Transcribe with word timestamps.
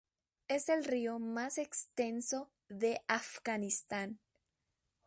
Es 0.47 0.67
el 0.69 0.83
río 0.83 1.19
más 1.19 1.59
extenso 1.59 2.49
de 2.69 3.03
Afganistán. 3.07 4.19